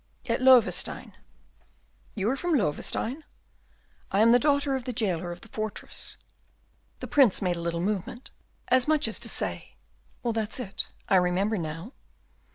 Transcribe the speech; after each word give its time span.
"At 0.27 0.41
Loewestein." 0.41 1.13
"You 2.15 2.27
are 2.31 2.35
from 2.35 2.55
Loewestein?" 2.55 3.21
"I 4.11 4.21
am 4.21 4.31
the 4.31 4.39
daughter 4.39 4.75
of 4.75 4.85
the 4.85 4.93
jailer 4.93 5.31
of 5.31 5.41
the 5.41 5.47
fortress." 5.47 6.17
The 7.01 7.07
Prince 7.07 7.39
made 7.39 7.55
a 7.55 7.61
little 7.61 7.81
movement, 7.81 8.31
as 8.69 8.87
much 8.87 9.07
as 9.07 9.19
to 9.19 9.29
say, 9.29 9.75
"Well, 10.23 10.33
that's 10.33 10.59
it, 10.59 10.89
I 11.07 11.17
remember 11.17 11.59
now." 11.59 11.93